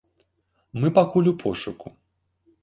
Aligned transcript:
Мы 0.83 0.87
пакуль 0.97 1.29
у 1.33 1.35
пошуку. 1.45 1.95